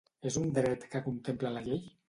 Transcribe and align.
És 0.29 0.37
un 0.39 0.47
dret 0.55 0.87
que 0.95 1.03
contempla 1.11 1.55
la 1.59 1.67
llei? 1.71 1.83